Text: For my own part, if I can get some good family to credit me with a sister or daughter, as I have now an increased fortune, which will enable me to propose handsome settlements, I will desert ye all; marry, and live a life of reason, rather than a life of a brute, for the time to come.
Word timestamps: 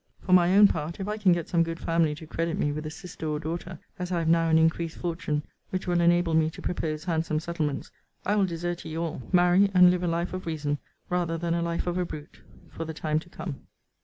For 0.19 0.33
my 0.33 0.57
own 0.57 0.67
part, 0.67 0.99
if 0.99 1.07
I 1.07 1.17
can 1.19 1.31
get 1.31 1.47
some 1.47 1.61
good 1.61 1.79
family 1.79 2.15
to 2.15 2.25
credit 2.25 2.57
me 2.57 2.71
with 2.71 2.87
a 2.87 2.89
sister 2.89 3.27
or 3.29 3.39
daughter, 3.39 3.77
as 3.99 4.11
I 4.11 4.17
have 4.17 4.27
now 4.27 4.49
an 4.49 4.57
increased 4.57 4.97
fortune, 4.97 5.43
which 5.69 5.85
will 5.85 6.01
enable 6.01 6.33
me 6.33 6.49
to 6.49 6.59
propose 6.63 7.03
handsome 7.03 7.39
settlements, 7.39 7.91
I 8.25 8.35
will 8.35 8.47
desert 8.47 8.83
ye 8.83 8.97
all; 8.97 9.21
marry, 9.31 9.69
and 9.75 9.91
live 9.91 10.01
a 10.01 10.07
life 10.07 10.33
of 10.33 10.47
reason, 10.47 10.79
rather 11.11 11.37
than 11.37 11.53
a 11.53 11.61
life 11.61 11.85
of 11.85 11.99
a 11.99 12.05
brute, 12.05 12.41
for 12.71 12.83
the 12.83 12.95
time 12.95 13.19
to 13.19 13.29
come. 13.29 13.67